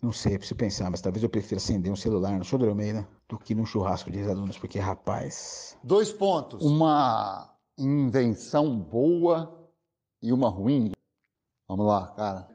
Não 0.00 0.12
sei, 0.12 0.38
preciso 0.38 0.54
pensar, 0.54 0.88
mas 0.92 1.00
talvez 1.00 1.24
eu 1.24 1.28
prefira 1.28 1.56
acender 1.56 1.90
um 1.90 1.96
celular 1.96 2.38
no 2.38 2.44
show 2.44 2.56
do 2.56 2.68
Almeida 2.68 3.06
do 3.28 3.36
que 3.36 3.52
num 3.52 3.66
churrasco 3.66 4.12
de 4.12 4.22
alunos, 4.22 4.56
porque, 4.56 4.78
rapaz. 4.78 5.76
Dois 5.82 6.12
pontos. 6.12 6.64
Uma 6.64 7.52
invenção 7.76 8.78
boa 8.78 9.68
e 10.22 10.32
uma 10.32 10.48
ruim. 10.48 10.92
Vamos 11.68 11.84
lá, 11.84 12.06
cara. 12.14 12.48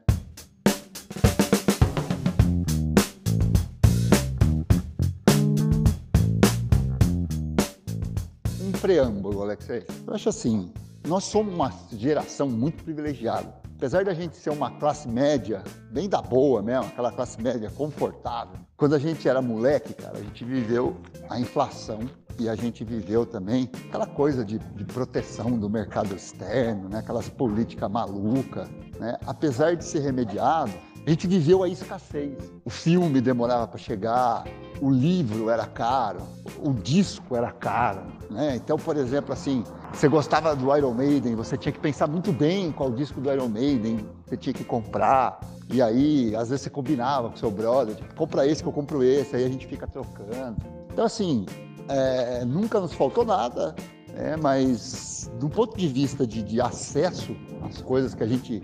Um 8.58 8.72
preâmbulo, 8.80 9.42
Alexei. 9.42 9.84
Eu 10.06 10.14
acho 10.14 10.30
assim, 10.30 10.72
nós 11.06 11.24
somos 11.24 11.54
uma 11.54 11.70
geração 11.92 12.48
muito 12.48 12.82
privilegiada 12.82 13.63
apesar 13.84 14.02
da 14.02 14.14
gente 14.14 14.34
ser 14.38 14.48
uma 14.48 14.70
classe 14.70 15.06
média, 15.06 15.62
bem 15.90 16.08
da 16.08 16.22
boa 16.22 16.62
mesmo, 16.62 16.86
aquela 16.86 17.12
classe 17.12 17.38
média 17.38 17.70
confortável, 17.70 18.58
quando 18.78 18.94
a 18.94 18.98
gente 18.98 19.28
era 19.28 19.42
moleque, 19.42 19.92
cara, 19.92 20.16
a 20.16 20.22
gente 20.22 20.42
viveu 20.42 20.96
a 21.28 21.38
inflação 21.38 22.00
e 22.38 22.48
a 22.48 22.54
gente 22.54 22.82
viveu 22.82 23.26
também 23.26 23.70
aquela 23.86 24.06
coisa 24.06 24.42
de, 24.42 24.58
de 24.58 24.84
proteção 24.86 25.58
do 25.58 25.68
mercado 25.68 26.16
externo, 26.16 26.88
né? 26.88 27.00
aquelas 27.00 27.28
políticas 27.28 27.90
malucas. 27.90 28.66
Né? 28.98 29.18
Apesar 29.26 29.76
de 29.76 29.84
ser 29.84 30.00
remediado, 30.00 30.72
a 31.06 31.10
gente 31.10 31.26
viveu 31.26 31.62
a 31.62 31.68
escassez. 31.68 32.38
O 32.64 32.70
filme 32.70 33.20
demorava 33.20 33.66
para 33.66 33.78
chegar, 33.78 34.44
o 34.80 34.90
livro 34.90 35.50
era 35.50 35.66
caro, 35.66 36.20
o 36.62 36.72
disco 36.72 37.36
era 37.36 37.52
caro. 37.52 38.06
Né? 38.30 38.56
Então, 38.56 38.78
por 38.78 38.96
exemplo, 38.96 39.32
assim, 39.32 39.64
você 39.92 40.08
gostava 40.08 40.56
do 40.56 40.74
Iron 40.74 40.94
Maiden, 40.94 41.34
você 41.34 41.58
tinha 41.58 41.72
que 41.72 41.78
pensar 41.78 42.06
muito 42.06 42.32
bem 42.32 42.72
qual 42.72 42.90
disco 42.90 43.20
do 43.20 43.30
Iron 43.30 43.48
Maiden 43.48 44.08
você 44.24 44.36
tinha 44.36 44.54
que 44.54 44.64
comprar. 44.64 45.40
E 45.70 45.82
aí, 45.82 46.34
às 46.34 46.48
vezes 46.48 46.62
você 46.62 46.70
combinava 46.70 47.28
com 47.28 47.36
seu 47.36 47.50
brother, 47.50 47.94
tipo, 47.94 48.14
compra 48.14 48.46
esse 48.46 48.62
que 48.62 48.68
eu 48.68 48.72
compro 48.72 49.02
esse, 49.02 49.36
aí 49.36 49.44
a 49.44 49.48
gente 49.48 49.66
fica 49.66 49.86
trocando. 49.86 50.56
Então, 50.90 51.04
assim, 51.04 51.44
é, 51.88 52.44
nunca 52.46 52.80
nos 52.80 52.94
faltou 52.94 53.26
nada, 53.26 53.74
né? 54.14 54.36
mas 54.40 55.30
do 55.38 55.48
ponto 55.48 55.76
de 55.76 55.86
vista 55.86 56.26
de, 56.26 56.42
de 56.42 56.60
acesso 56.60 57.36
às 57.62 57.82
coisas 57.82 58.14
que 58.14 58.22
a 58.22 58.26
gente 58.26 58.62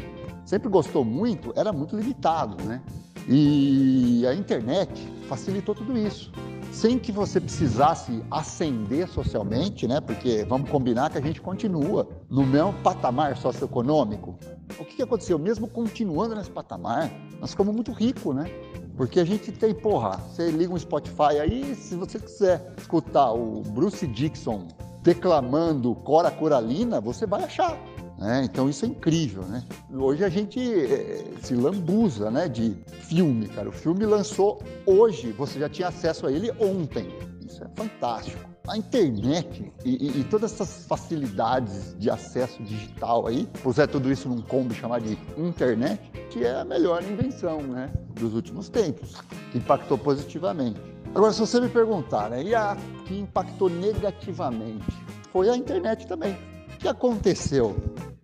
sempre 0.51 0.69
gostou 0.69 1.05
muito, 1.05 1.53
era 1.55 1.73
muito 1.73 1.97
limitado, 1.97 2.61
né? 2.65 2.83
E 3.29 4.27
a 4.27 4.35
internet 4.35 4.91
facilitou 5.29 5.77
tudo 5.77 5.97
isso 5.97 6.33
sem 6.73 6.99
que 6.99 7.13
você 7.13 7.41
precisasse 7.41 8.21
ascender 8.31 9.09
socialmente, 9.09 9.87
né? 9.87 10.01
Porque 10.01 10.45
vamos 10.49 10.69
combinar 10.69 11.11
que 11.11 11.19
a 11.19 11.21
gente 11.21 11.41
continua 11.41 12.09
no 12.29 12.45
mesmo 12.45 12.73
patamar 12.83 13.37
socioeconômico. 13.37 14.37
O 14.79 14.85
que, 14.85 14.97
que 14.97 15.03
aconteceu? 15.03 15.39
Mesmo 15.39 15.69
continuando 15.69 16.35
nesse 16.35 16.51
patamar, 16.51 17.13
nós 17.41 17.51
ficamos 17.51 17.73
muito 17.73 17.93
ricos, 17.93 18.35
né? 18.35 18.51
Porque 18.97 19.21
a 19.21 19.25
gente 19.25 19.53
tem, 19.53 19.73
porra, 19.73 20.19
você 20.19 20.51
liga 20.51 20.73
um 20.73 20.79
Spotify 20.79 21.39
aí, 21.41 21.77
se 21.77 21.95
você 21.95 22.19
quiser 22.19 22.75
escutar 22.77 23.33
o 23.33 23.63
Bruce 23.63 24.07
Dixon 24.07 24.67
declamando 25.03 25.95
Cora 25.95 26.31
Coralina, 26.31 27.01
você 27.01 27.25
vai 27.25 27.45
achar. 27.45 27.79
Né? 28.21 28.43
Então 28.45 28.69
isso 28.69 28.85
é 28.85 28.89
incrível, 28.89 29.43
né? 29.45 29.65
Hoje 29.91 30.23
a 30.23 30.29
gente 30.29 30.61
é, 30.61 31.25
se 31.43 31.55
lambuza, 31.55 32.31
né, 32.31 32.49
de 32.49 32.77
filme, 32.91 33.49
cara. 33.49 33.71
O 33.71 33.73
filme 33.73 34.05
lançou 34.05 34.63
hoje, 34.85 35.33
você 35.33 35.59
já 35.59 35.71
tinha 35.71 35.89
acesso 35.89 36.27
a 36.27 36.33
ele 36.33 36.53
ontem. 36.61 37.09
Isso 37.41 37.65
é 37.65 37.69
fantástico. 37.75 38.51
A 38.69 38.77
internet 38.77 39.73
e, 39.87 40.07
e, 40.07 40.21
e 40.21 40.25
todas 40.25 40.53
essas 40.53 40.85
facilidades 40.85 41.97
de 41.99 42.11
acesso 42.11 42.63
digital 42.63 43.27
aí, 43.27 43.49
puser 43.63 43.89
tudo 43.89 44.13
isso 44.13 44.29
num 44.29 44.43
combo 44.43 44.75
chamado 44.75 45.03
de 45.03 45.19
internet, 45.39 45.99
que 46.29 46.45
é 46.45 46.61
a 46.61 46.65
melhor 46.65 47.03
invenção, 47.03 47.63
né, 47.63 47.91
dos 48.15 48.35
últimos 48.35 48.69
tempos, 48.69 49.15
que 49.51 49.57
impactou 49.57 49.97
positivamente. 49.97 50.79
Agora, 51.15 51.33
se 51.33 51.41
você 51.41 51.59
me 51.59 51.71
perguntar, 51.71 52.29
né, 52.29 52.45
e 52.45 52.55
a 52.55 52.77
que 53.07 53.19
impactou 53.19 53.71
negativamente? 53.71 54.87
Foi 55.33 55.49
a 55.49 55.57
internet 55.57 56.07
também. 56.07 56.37
O 56.75 56.79
que 56.79 56.87
aconteceu? 56.87 57.77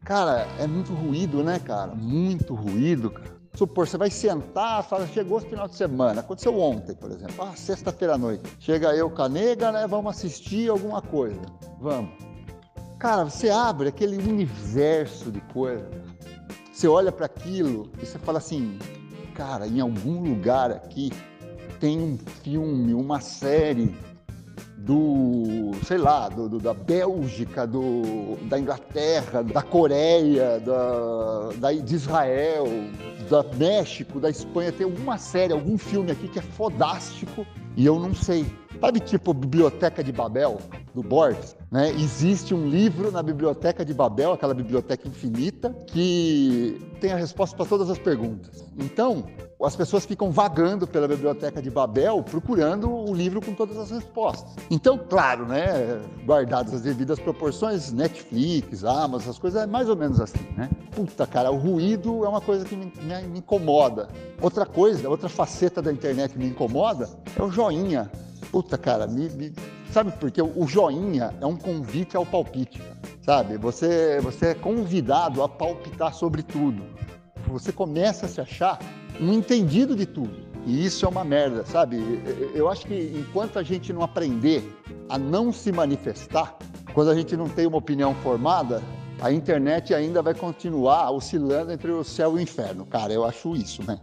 Cara, 0.06 0.46
é 0.60 0.68
muito 0.68 0.94
ruído, 0.94 1.42
né, 1.42 1.58
cara? 1.58 1.92
Muito 1.92 2.54
ruído, 2.54 3.10
cara. 3.10 3.34
Supor, 3.56 3.88
você 3.88 3.98
vai 3.98 4.08
sentar, 4.08 4.84
fala, 4.84 5.04
chegou 5.08 5.38
o 5.38 5.40
final 5.40 5.66
de 5.66 5.74
semana. 5.74 6.20
Aconteceu 6.20 6.56
ontem, 6.60 6.94
por 6.94 7.10
exemplo. 7.10 7.34
Ah, 7.40 7.56
sexta-feira 7.56 8.14
à 8.14 8.18
noite. 8.18 8.48
Chega 8.60 8.94
eu 8.94 9.10
com 9.10 9.22
a 9.22 9.28
nega, 9.28 9.72
né? 9.72 9.84
Vamos 9.88 10.16
assistir 10.16 10.70
alguma 10.70 11.02
coisa. 11.02 11.40
Vamos. 11.80 12.12
Cara, 13.00 13.24
você 13.24 13.50
abre 13.50 13.88
aquele 13.88 14.16
universo 14.16 15.32
de 15.32 15.40
coisas. 15.52 15.88
Você 16.72 16.86
olha 16.86 17.10
para 17.10 17.26
aquilo 17.26 17.90
e 18.00 18.06
você 18.06 18.16
fala 18.16 18.38
assim, 18.38 18.78
cara, 19.34 19.66
em 19.66 19.80
algum 19.80 20.22
lugar 20.22 20.70
aqui 20.70 21.10
tem 21.80 21.98
um 21.98 22.16
filme, 22.44 22.94
uma 22.94 23.20
série 23.20 23.92
do, 24.86 25.72
sei 25.84 25.98
lá, 25.98 26.28
do, 26.28 26.48
do, 26.48 26.58
da 26.60 26.72
Bélgica, 26.72 27.66
do, 27.66 28.36
da 28.42 28.56
Inglaterra, 28.56 29.42
da 29.42 29.60
Coreia, 29.60 30.60
da, 30.60 31.50
da, 31.56 31.72
de 31.72 31.94
Israel, 31.96 32.66
da 33.28 33.42
México, 33.56 34.20
da 34.20 34.30
Espanha. 34.30 34.70
Tem 34.70 34.84
alguma 34.84 35.18
série, 35.18 35.52
algum 35.52 35.76
filme 35.76 36.12
aqui 36.12 36.28
que 36.28 36.38
é 36.38 36.42
fodástico 36.42 37.44
e 37.76 37.84
eu 37.84 37.98
não 37.98 38.14
sei. 38.14 38.46
Sabe 38.80 39.00
tipo 39.00 39.32
Biblioteca 39.32 40.04
de 40.04 40.12
Babel, 40.12 40.58
do 40.94 41.02
Borges? 41.02 41.56
Né? 41.70 41.90
Existe 41.92 42.54
um 42.54 42.68
livro 42.68 43.10
na 43.10 43.22
Biblioteca 43.22 43.84
de 43.84 43.94
Babel, 43.94 44.32
aquela 44.32 44.54
biblioteca 44.54 45.08
infinita, 45.08 45.70
que 45.86 46.80
tem 47.00 47.12
a 47.12 47.16
resposta 47.16 47.56
para 47.56 47.66
todas 47.66 47.90
as 47.90 47.98
perguntas. 47.98 48.64
Então, 48.78 49.24
as 49.64 49.74
pessoas 49.74 50.04
ficam 50.04 50.30
vagando 50.30 50.86
pela 50.86 51.08
biblioteca 51.08 51.62
de 51.62 51.70
Babel 51.70 52.22
procurando 52.22 52.90
o 52.90 53.14
livro 53.14 53.40
com 53.40 53.54
todas 53.54 53.78
as 53.78 53.90
respostas. 53.90 54.54
Então, 54.70 54.98
claro, 54.98 55.46
né, 55.46 56.00
guardadas 56.24 56.74
as 56.74 56.82
devidas 56.82 57.18
proporções, 57.18 57.90
Netflix, 57.90 58.84
Amazon, 58.84 59.20
essas 59.22 59.38
coisas 59.38 59.62
é 59.62 59.66
mais 59.66 59.88
ou 59.88 59.96
menos 59.96 60.20
assim, 60.20 60.46
né? 60.56 60.68
Puta, 60.94 61.26
cara, 61.26 61.50
o 61.50 61.56
ruído 61.56 62.24
é 62.24 62.28
uma 62.28 62.40
coisa 62.40 62.64
que 62.64 62.76
me, 62.76 62.92
me, 63.00 63.22
me 63.28 63.38
incomoda. 63.38 64.08
Outra 64.40 64.66
coisa, 64.66 65.08
outra 65.08 65.28
faceta 65.28 65.80
da 65.80 65.92
internet 65.92 66.32
que 66.32 66.38
me 66.38 66.48
incomoda 66.48 67.08
é 67.38 67.42
o 67.42 67.50
joinha. 67.50 68.10
Puta, 68.50 68.78
cara, 68.78 69.06
me, 69.06 69.28
me... 69.30 69.52
sabe 69.90 70.12
por 70.12 70.30
quê? 70.30 70.42
O 70.42 70.66
joinha 70.66 71.34
é 71.40 71.46
um 71.46 71.56
convite 71.56 72.16
ao 72.16 72.24
palpite, 72.24 72.80
sabe? 73.22 73.56
Você, 73.58 74.20
você 74.20 74.48
é 74.48 74.54
convidado 74.54 75.42
a 75.42 75.48
palpitar 75.48 76.14
sobre 76.14 76.42
tudo. 76.42 76.82
Você 77.48 77.72
começa 77.72 78.26
a 78.26 78.28
se 78.28 78.40
achar 78.40 78.78
um 79.20 79.32
entendido 79.32 79.94
de 79.94 80.06
tudo. 80.06 80.46
E 80.66 80.84
isso 80.84 81.06
é 81.06 81.08
uma 81.08 81.24
merda, 81.24 81.64
sabe? 81.64 81.96
Eu 82.54 82.68
acho 82.68 82.86
que 82.86 83.12
enquanto 83.16 83.58
a 83.58 83.62
gente 83.62 83.92
não 83.92 84.02
aprender 84.02 84.64
a 85.08 85.16
não 85.16 85.52
se 85.52 85.70
manifestar, 85.70 86.56
quando 86.92 87.10
a 87.10 87.14
gente 87.14 87.36
não 87.36 87.48
tem 87.48 87.66
uma 87.66 87.78
opinião 87.78 88.14
formada, 88.16 88.82
a 89.20 89.30
internet 89.30 89.94
ainda 89.94 90.20
vai 90.20 90.34
continuar 90.34 91.10
oscilando 91.10 91.72
entre 91.72 91.90
o 91.90 92.02
céu 92.02 92.32
e 92.32 92.34
o 92.34 92.40
inferno. 92.40 92.84
Cara, 92.84 93.12
eu 93.12 93.24
acho 93.24 93.54
isso, 93.54 93.82
né? 93.86 93.98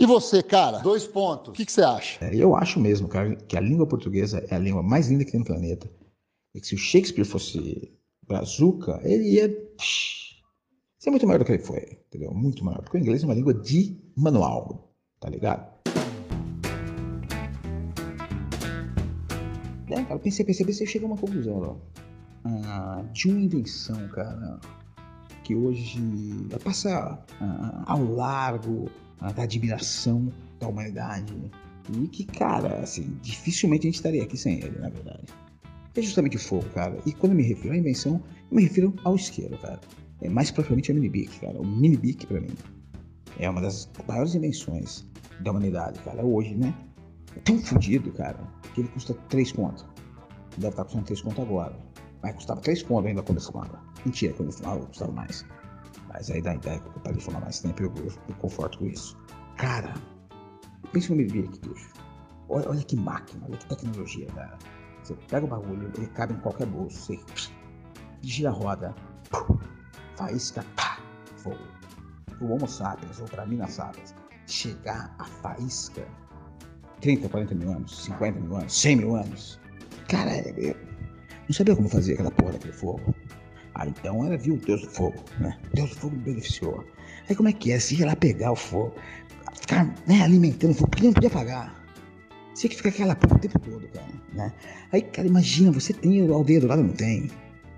E 0.00 0.06
você, 0.06 0.44
cara? 0.44 0.78
Dois 0.78 1.08
pontos. 1.08 1.48
O 1.48 1.52
que, 1.52 1.66
que 1.66 1.72
você 1.72 1.82
acha? 1.82 2.24
É, 2.24 2.32
eu 2.32 2.54
acho 2.54 2.78
mesmo, 2.78 3.08
cara, 3.08 3.34
que 3.34 3.56
a 3.56 3.60
língua 3.60 3.84
portuguesa 3.84 4.46
é 4.48 4.54
a 4.54 4.58
língua 4.58 4.80
mais 4.80 5.08
linda 5.08 5.24
que 5.24 5.32
tem 5.32 5.40
no 5.40 5.46
planeta. 5.46 5.90
E 6.54 6.60
que 6.60 6.68
se 6.68 6.76
o 6.76 6.78
Shakespeare 6.78 7.24
fosse 7.24 7.92
brazuca, 8.24 9.00
ele 9.02 9.24
ia 9.24 9.50
ser 11.00 11.10
muito 11.10 11.26
maior 11.26 11.40
do 11.40 11.44
que 11.44 11.50
ele 11.50 11.64
foi, 11.64 11.98
entendeu? 12.06 12.32
Muito 12.32 12.64
maior. 12.64 12.80
Porque 12.80 12.96
o 12.96 13.00
inglês 13.00 13.24
é 13.24 13.26
uma 13.26 13.34
língua 13.34 13.52
de 13.52 14.00
manual, 14.16 14.94
tá 15.18 15.28
ligado? 15.28 15.68
É, 19.90 20.04
cara, 20.04 20.20
pensei, 20.20 20.44
pensei, 20.44 20.64
pensei, 20.64 20.86
chega 20.86 21.06
a 21.06 21.08
uma 21.08 21.16
conclusão, 21.18 21.60
ó. 21.60 21.76
Ah, 22.44 23.04
de 23.12 23.28
uma 23.28 23.40
invenção, 23.40 24.06
cara, 24.10 24.60
que 25.48 25.54
hoje 25.54 25.98
passa 26.62 27.18
ah, 27.40 27.84
ao 27.86 28.04
largo 28.04 28.90
da 29.34 29.42
admiração 29.42 30.30
da 30.60 30.68
humanidade. 30.68 31.34
E 31.90 32.06
que, 32.06 32.24
cara, 32.24 32.80
assim, 32.80 33.16
dificilmente 33.22 33.86
a 33.86 33.88
gente 33.88 33.96
estaria 33.96 34.22
aqui 34.22 34.36
sem 34.36 34.60
ele, 34.60 34.78
na 34.78 34.90
verdade 34.90 35.24
é 35.98 36.02
justamente 36.02 36.36
o 36.36 36.40
fogo, 36.40 36.64
cara. 36.70 36.96
E 37.04 37.12
quando 37.12 37.32
eu 37.32 37.36
me 37.36 37.42
refiro 37.42 37.74
à 37.74 37.76
invenção, 37.76 38.22
eu 38.50 38.56
me 38.56 38.62
refiro 38.62 38.94
ao 39.04 39.16
isqueiro, 39.16 39.56
cara. 39.58 39.80
É 40.20 40.28
mais 40.28 40.50
propriamente 40.50 40.90
ao 40.90 40.94
mini-bic, 40.94 41.40
cara. 41.40 41.60
O 41.60 41.66
mini-bic, 41.66 42.26
pra 42.26 42.40
mim, 42.40 42.54
é 43.38 43.48
uma 43.48 43.60
das 43.60 43.88
maiores 44.06 44.34
invenções 44.34 45.04
da 45.40 45.50
humanidade, 45.50 45.98
cara. 46.00 46.24
Hoje, 46.24 46.54
né? 46.54 46.74
É 47.36 47.40
tão 47.40 47.58
fodido, 47.58 48.10
cara, 48.12 48.38
que 48.74 48.80
ele 48.80 48.88
custa 48.88 49.14
3 49.28 49.52
contas. 49.52 49.84
Deve 50.56 50.70
estar 50.70 50.84
custando 50.84 51.04
3 51.04 51.20
contas 51.22 51.44
agora. 51.44 51.76
Mas 52.22 52.34
custava 52.34 52.60
3 52.60 52.82
contas 52.82 53.06
ainda 53.06 53.22
quando 53.22 53.38
eu 53.38 53.44
fumava. 53.44 53.87
Mentira, 54.08 54.32
quando 54.32 54.48
eu 54.48 54.52
fumava 54.54 54.86
custava 54.86 55.12
mais. 55.12 55.44
Mas 56.08 56.30
aí 56.30 56.40
da 56.40 56.54
ideia 56.54 56.80
que 56.80 56.86
eu 56.86 57.02
parei 57.02 57.18
de 57.18 57.24
fumar 57.24 57.42
mais 57.42 57.60
tempo, 57.60 57.82
eu, 57.82 57.92
eu, 57.98 58.06
eu 58.06 58.34
conforto 58.36 58.78
com 58.78 58.86
isso. 58.86 59.14
Cara, 59.58 59.92
pensa 60.92 61.10
no 61.10 61.16
mini-bic, 61.16 61.60
bicho. 61.60 61.92
Olha, 62.48 62.70
olha 62.70 62.82
que 62.82 62.96
máquina, 62.96 63.44
olha 63.46 63.58
que 63.58 63.66
tecnologia, 63.66 64.26
cara. 64.28 64.56
Você 65.02 65.14
pega 65.28 65.44
o 65.44 65.48
bagulho, 65.48 65.92
ele 65.94 66.06
cabe 66.06 66.32
em 66.32 66.38
qualquer 66.38 66.66
bolso. 66.68 67.12
Você 67.12 67.20
gira 68.22 68.48
a 68.48 68.52
roda, 68.52 68.94
faísca, 70.16 70.64
pá, 70.74 70.98
fogo. 71.36 71.58
O 72.40 72.46
Homo 72.46 72.66
sapiens, 72.66 73.20
ou 73.20 73.26
para 73.26 73.44
Minas 73.44 73.74
sapiens, 73.74 74.14
chegar 74.46 75.14
à 75.18 75.24
faísca 75.24 76.08
30, 77.02 77.28
40 77.28 77.54
mil 77.56 77.72
anos, 77.72 78.04
50 78.04 78.40
mil 78.40 78.56
anos, 78.56 78.80
100 78.80 78.96
mil 78.96 79.16
anos. 79.16 79.60
Cara, 80.08 80.34
eu 80.58 80.74
não 81.46 81.52
sabia 81.54 81.76
como 81.76 81.90
fazer 81.90 82.14
aquela 82.14 82.30
porra 82.30 82.52
daquele 82.52 82.72
fogo. 82.72 83.14
Ah, 83.78 83.86
então 83.86 84.26
ela 84.26 84.36
viu 84.36 84.54
o 84.54 84.58
Deus 84.58 84.82
do 84.82 84.90
fogo, 84.90 85.24
né? 85.38 85.56
Deus 85.72 85.90
do 85.90 85.96
fogo 85.96 86.16
me 86.16 86.22
beneficiou. 86.22 86.84
Aí 87.28 87.36
como 87.36 87.48
é 87.48 87.52
que 87.52 87.70
é? 87.70 87.78
Se 87.78 87.94
ia 87.94 88.06
lá 88.06 88.16
pegar 88.16 88.50
o 88.50 88.56
fogo, 88.56 88.92
ficar 89.54 89.84
né, 90.06 90.20
alimentando 90.22 90.72
o 90.72 90.74
fogo, 90.74 90.90
porque 90.90 91.06
não 91.06 91.12
podia 91.12 91.28
apagar. 91.28 91.78
Você 92.52 92.68
que 92.68 92.74
ficar 92.74 92.88
aquela 92.88 93.14
porra 93.14 93.36
o 93.36 93.38
tempo 93.38 93.58
todo, 93.60 93.86
cara, 93.88 94.12
né? 94.32 94.52
Aí, 94.92 95.00
cara, 95.00 95.28
imagina, 95.28 95.70
você 95.70 95.92
tem 95.92 96.28
a 96.28 96.34
aldeia 96.34 96.60
do 96.60 96.66
lado, 96.66 96.82
não 96.82 96.92
tem? 96.92 97.30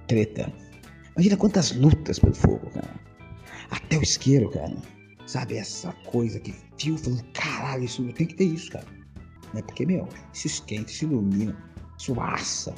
Treta. 0.07 0.51
Imagina 1.15 1.37
quantas 1.37 1.73
lutas 1.73 2.19
pelo 2.19 2.35
fogo, 2.35 2.71
cara. 2.71 2.95
Até 3.71 3.99
o 3.99 4.03
isqueiro, 4.03 4.49
cara. 4.49 4.75
Sabe, 5.27 5.59
essa 5.59 5.93
coisa 6.07 6.41
que 6.41 6.55
fio 6.79 6.97
falando, 6.97 7.23
caralho, 7.35 7.85
isso 7.85 8.03
tem 8.15 8.27
que 8.27 8.35
ter 8.35 8.45
isso, 8.45 8.71
cara. 8.73 8.87
Né? 9.53 9.61
Porque, 9.61 9.85
meu, 9.85 10.09
isso 10.33 10.47
esquenta, 10.47 10.91
isso 10.91 11.05
ilumina, 11.05 11.55
assa, 12.23 12.75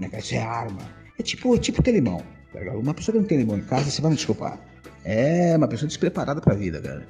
né? 0.00 0.10
Isso 0.18 0.34
é 0.34 0.38
arma. 0.38 0.80
É 1.18 1.22
tipo, 1.22 1.54
é 1.54 1.58
tipo 1.58 1.82
telemão. 1.82 2.22
Uma 2.54 2.94
pessoa 2.94 3.14
que 3.14 3.20
não 3.20 3.26
tem 3.26 3.38
limão 3.38 3.56
em 3.56 3.62
casa, 3.62 3.90
você 3.90 4.02
vai 4.02 4.10
me 4.10 4.16
desculpar. 4.16 4.58
É 5.04 5.56
uma 5.56 5.66
pessoa 5.66 5.88
despreparada 5.88 6.40
pra 6.40 6.54
vida, 6.54 6.80
cara. 6.80 7.06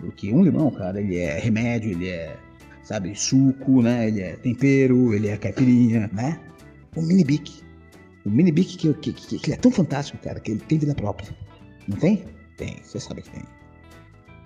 Porque 0.00 0.32
um 0.32 0.42
limão, 0.42 0.70
cara, 0.70 1.00
ele 1.00 1.18
é 1.18 1.38
remédio, 1.38 1.90
ele 1.90 2.08
é, 2.08 2.36
sabe, 2.82 3.14
suco, 3.14 3.82
né? 3.82 4.08
Ele 4.08 4.20
é 4.20 4.36
tempero, 4.36 5.14
ele 5.14 5.28
é 5.28 5.36
caipirinha, 5.36 6.10
né? 6.12 6.40
O 6.96 7.02
mini 7.02 7.24
bic. 7.24 7.62
O 8.24 8.30
mini 8.30 8.52
bic 8.52 8.76
que, 8.76 8.94
que, 8.94 9.12
que, 9.12 9.38
que, 9.38 9.46
ele 9.46 9.54
é 9.54 9.58
tão 9.58 9.70
fantástico, 9.70 10.18
cara, 10.18 10.40
que 10.40 10.52
ele 10.52 10.60
tem 10.60 10.78
vida 10.78 10.94
própria. 10.94 11.28
Não 11.88 11.96
tem? 11.96 12.24
Tem, 12.56 12.76
você 12.82 13.00
sabe 13.00 13.22
que 13.22 13.30
tem. 13.30 13.42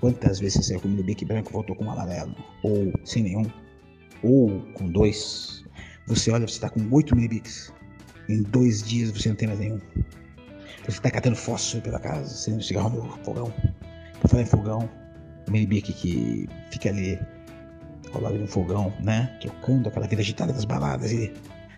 Quantas 0.01 0.41
vezes 0.41 0.55
você 0.55 0.63
saiu 0.63 0.81
com 0.81 0.89
o 0.89 0.91
mini 0.91 1.03
bic 1.03 1.25
branco 1.25 1.51
e 1.51 1.53
voltou 1.53 1.77
com 1.77 1.85
um 1.85 1.91
amarelo? 1.91 2.35
Ou 2.63 2.93
sem 3.05 3.23
nenhum? 3.23 3.45
Ou 4.23 4.61
com 4.75 4.89
dois? 4.89 5.65
Você 6.07 6.31
olha, 6.31 6.47
você 6.49 6.61
tá 6.61 6.71
com 6.71 6.81
oito 6.91 7.15
mini 7.15 7.29
bics. 7.29 7.73
Em 8.29 8.43
dois 8.43 8.83
dias 8.83 9.11
você 9.11 9.29
não 9.29 9.37
tem 9.37 9.49
mais 9.49 9.61
nenhum. 9.61 9.81
Você 10.89 11.03
tá 11.03 11.11
catando 11.11 11.37
fósforo 11.37 11.83
pela 11.83 12.01
casa, 12.01 12.33
acendendo 12.33 12.63
cigarro 12.63 12.89
no 12.89 13.11
fogão. 13.23 13.53
Por 14.23 14.31
falar 14.31 14.43
em 14.43 14.47
fogão, 14.47 14.89
o 15.47 15.51
minibic 15.51 15.93
que 15.93 16.49
fica 16.71 16.89
ali 16.89 17.21
ao 18.15 18.23
lado 18.23 18.39
de 18.39 18.45
um 18.45 18.47
fogão, 18.47 18.91
né? 18.99 19.37
Trocando 19.39 19.91
aquela 19.91 20.07
vida 20.07 20.23
agitada 20.23 20.51
das 20.51 20.65
baladas 20.65 21.13
e 21.13 21.31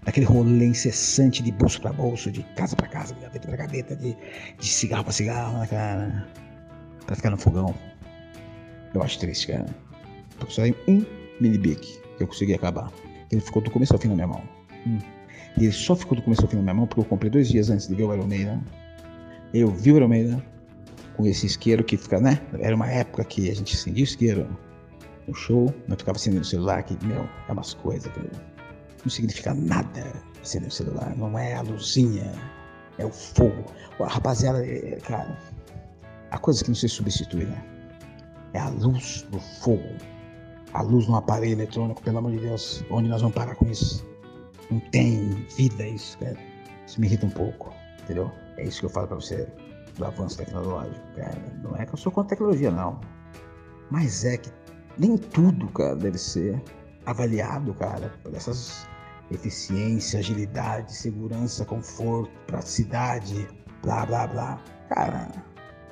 daquele 0.05 0.27
rolê 0.27 0.67
incessante 0.67 1.43
de 1.43 1.51
bolso 1.51 1.81
para 1.81 1.93
bolso, 1.93 2.31
de 2.31 2.45
casa 2.55 2.77
para 2.77 2.87
casa, 2.87 3.13
de 3.13 3.21
gaveta 3.21 3.49
para 3.49 3.57
gaveta, 3.57 3.97
de, 3.97 4.17
de 4.61 4.67
cigarro 4.67 5.03
para 5.03 5.13
cigarro, 5.13 5.59
né, 5.59 5.67
cara? 5.67 6.29
Pra 7.05 7.17
ficar 7.17 7.31
no 7.31 7.37
fogão. 7.37 7.75
Eu 8.95 9.03
acho 9.03 9.19
triste, 9.19 9.49
cara. 9.49 9.67
Porque 10.39 10.55
só 10.55 10.63
tem 10.63 10.75
um 10.87 11.05
minibic 11.41 12.01
que 12.17 12.23
eu 12.23 12.29
consegui 12.29 12.55
acabar. 12.55 12.93
Ele 13.33 13.41
ficou 13.41 13.61
do 13.61 13.73
começo 13.73 13.93
ao 13.93 13.99
fim 13.99 14.07
na 14.07 14.15
minha 14.15 14.29
mão. 14.29 14.43
Hum. 14.87 14.99
E 15.59 15.65
ele 15.65 15.73
só 15.73 15.97
ficou 15.97 16.15
do 16.15 16.23
começo 16.23 16.43
ao 16.43 16.49
fim 16.49 16.59
na 16.59 16.63
minha 16.63 16.75
mão 16.75 16.87
porque 16.87 17.01
eu 17.01 17.05
comprei 17.05 17.29
dois 17.29 17.49
dias 17.49 17.71
antes 17.71 17.89
de 17.89 17.95
ver 17.97 18.05
o 18.05 18.15
Iron 18.15 18.29
Maiden 18.29 18.63
eu 19.53 19.69
vi 19.69 19.93
o 19.93 20.03
Almeida 20.03 20.43
com 21.17 21.27
esse 21.27 21.47
isqueiro 21.47 21.85
que 21.85 21.97
fica, 21.97 22.21
né? 22.21 22.41
Era 22.59 22.75
uma 22.75 22.89
época 22.89 23.25
que 23.25 23.51
a 23.51 23.55
gente 23.55 23.75
acendia 23.75 24.03
o 24.03 24.05
isqueiro 24.05 24.59
no 25.27 25.35
show, 25.35 25.73
mas 25.87 25.99
ficava 25.99 26.17
acendendo 26.17 26.43
o 26.43 26.47
celular, 26.47 26.83
que, 26.83 26.97
meu, 27.05 27.29
é 27.49 27.53
umas 27.53 27.75
coisas 27.75 28.11
que 28.13 28.21
não 28.21 29.11
significa 29.11 29.55
nada 29.55 30.13
acender 30.41 30.69
o 30.69 30.73
celular. 30.73 31.17
Não 31.17 31.39
é 31.39 31.55
a 31.55 31.63
luzinha, 31.63 32.33
é 32.99 33.05
o 33.05 33.11
fogo. 33.11 33.65
A 34.01 34.07
rapaziada, 34.07 34.65
é, 34.65 34.99
cara, 35.03 35.37
a 36.31 36.39
coisa 36.39 36.63
que 36.63 36.71
não 36.71 36.75
se 36.75 36.89
substitui, 36.89 37.45
né? 37.45 37.65
É 38.53 38.59
a 38.59 38.69
luz 38.69 39.27
do 39.31 39.39
fogo. 39.39 39.95
A 40.73 40.83
luz 40.83 41.07
no 41.09 41.17
aparelho 41.17 41.53
eletrônico, 41.53 42.03
pelo 42.03 42.19
amor 42.19 42.33
de 42.33 42.39
Deus. 42.39 42.85
Onde 42.91 43.09
nós 43.09 43.21
vamos 43.21 43.35
parar 43.35 43.55
com 43.57 43.67
isso? 43.67 44.07
Não 44.71 44.81
tem 44.91 45.31
vida 45.57 45.87
isso, 45.87 46.17
cara. 46.19 46.37
Isso 46.87 47.01
me 47.01 47.07
irrita 47.07 47.27
um 47.27 47.31
pouco, 47.31 47.73
entendeu? 48.03 48.31
É 48.61 48.65
isso 48.65 48.81
que 48.81 48.87
eu 48.87 48.91
falo 48.91 49.09
para 49.09 49.17
você 49.17 49.49
do 49.97 50.05
avanço 50.05 50.37
tecnológico, 50.37 51.17
cara. 51.17 51.39
Não 51.63 51.75
é 51.77 51.87
que 51.87 51.95
eu 51.95 51.99
sou 51.99 52.13
contra 52.13 52.37
tecnologia, 52.37 52.71
não. 52.71 53.01
Mas 53.91 54.25
é 54.27 54.37
que 54.37 54.53
nem 54.99 55.17
tudo, 55.17 55.67
cara, 55.69 55.97
deve 55.97 56.19
ser 56.19 56.63
avaliado, 57.07 57.73
cara, 57.75 58.13
por 58.23 58.35
essas 58.35 58.87
eficiência, 59.31 60.19
agilidade, 60.19 60.95
segurança, 60.95 61.65
conforto, 61.65 62.31
praticidade, 62.47 63.49
blá 63.83 64.05
blá 64.05 64.27
blá. 64.27 64.61
Cara, 64.91 65.29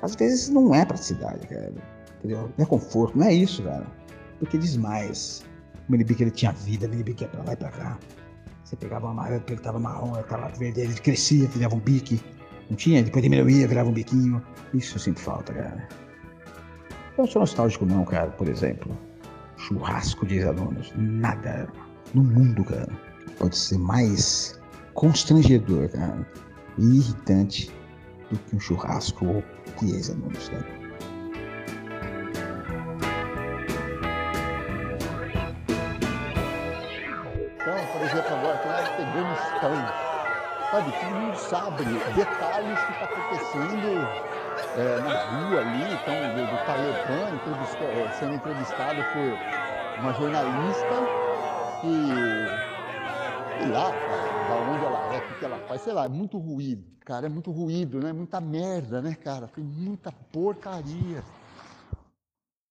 às 0.03 0.13
vezes 0.15 0.49
não 0.49 0.75
é 0.75 0.85
praticidade, 0.85 1.47
cara. 1.47 1.73
Entendeu? 2.19 2.51
Não 2.55 2.65
é 2.65 2.67
conforto, 2.67 3.17
não 3.17 3.25
é 3.25 3.33
isso, 3.33 3.63
cara. 3.63 3.87
Porque 4.37 4.59
diz 4.59 4.77
mais. 4.77 5.43
O 5.87 5.91
Minibic 5.91 6.21
ele 6.21 6.31
tinha 6.31 6.51
vida, 6.51 6.85
o 6.85 6.89
Minibic 6.89 7.23
ia 7.23 7.29
pra 7.29 7.43
lá 7.43 7.53
e 7.53 7.55
pra 7.55 7.71
cá. 7.71 7.97
Você 8.63 8.75
pegava 8.75 9.07
uma 9.07 9.23
amarelo 9.23 9.43
ele 9.47 9.59
tava 9.59 9.79
marrom, 9.79 10.13
ele 10.13 10.23
tava 10.25 10.49
verde, 10.49 10.81
ele 10.81 10.93
crescia, 10.93 11.47
virava 11.47 11.75
um 11.75 11.79
bique. 11.79 12.21
Não 12.69 12.75
tinha? 12.77 13.01
Depois 13.01 13.23
diminuía, 13.23 13.67
virava 13.67 13.89
um 13.89 13.93
biquinho. 13.93 14.41
Isso 14.73 14.95
eu 14.95 14.99
sinto 14.99 15.19
falta, 15.19 15.53
cara. 15.53 15.87
Eu 17.17 17.23
não 17.23 17.27
sou 17.27 17.41
nostálgico 17.41 17.85
não, 17.85 18.05
cara, 18.05 18.29
por 18.31 18.47
exemplo. 18.47 18.95
Churrasco 19.57 20.25
de 20.25 20.35
ex-alunos. 20.35 20.93
Nada 20.95 21.67
no 22.13 22.23
mundo, 22.23 22.63
cara, 22.63 22.89
pode 23.37 23.57
ser 23.57 23.77
mais 23.77 24.59
constrangedor, 24.93 25.89
cara, 25.89 26.27
e 26.77 26.97
irritante 26.97 27.71
do 28.31 28.37
que 28.37 28.55
um 28.55 28.59
churrasco 28.59 29.43
de 29.81 29.91
ex-alunos, 29.91 30.49
cara. 30.49 30.79
Então, 37.55 37.85
por 37.91 38.01
exemplo, 38.01 38.35
agora 38.35 38.65
nós 38.65 38.89
pegamos 38.89 39.39
tão 39.61 40.08
sabe? 40.69 40.91
Todo 40.91 41.15
mundo 41.15 41.37
sabe 41.37 41.83
detalhes 42.13 42.83
que 42.83 42.91
está 42.91 43.05
acontecendo 43.05 44.09
é, 44.75 44.99
na 44.99 45.13
rua 45.13 45.61
ali, 45.61 45.93
então, 45.93 46.29
do, 46.29 46.45
do 46.47 46.59
é, 48.07 48.11
sendo 48.11 48.35
entrevistado 48.35 49.03
por 49.03 49.39
uma 49.97 50.13
jornalista 50.13 51.09
que, 51.79 52.61
sei 53.57 53.67
lá, 53.67 53.91
da 54.47 54.57
onde 54.57 54.83
ela 54.85 55.05
é, 55.07 55.17
o 55.17 55.21
que 55.35 55.43
ela 55.45 55.59
faz, 55.59 55.81
sei 55.81 55.93
lá, 55.93 56.05
é 56.05 56.09
muito 56.09 56.37
ruído, 56.37 56.83
cara, 57.01 57.25
é 57.25 57.29
muito 57.29 57.51
ruído, 57.51 57.99
né? 57.99 58.13
Muita 58.13 58.39
merda, 58.39 59.01
né, 59.01 59.15
cara? 59.15 59.47
Tem 59.47 59.63
muita 59.63 60.11
porcaria. 60.11 61.23